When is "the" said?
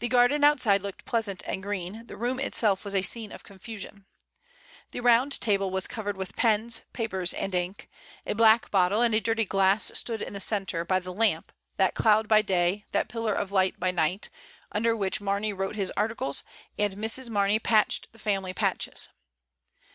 0.00-0.08, 2.08-2.16, 4.90-5.00, 10.34-10.40, 11.00-11.10, 18.12-18.18